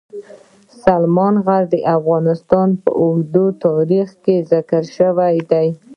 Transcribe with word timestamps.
سلیمان 0.83 1.35
غر 1.45 1.63
د 1.73 1.75
افغانستان 1.97 2.69
په 2.83 2.89
اوږده 3.01 3.45
تاریخ 3.65 4.07
کې 4.23 4.35
ذکر 4.51 4.83
شوی 4.97 5.35
دی. 5.51 5.67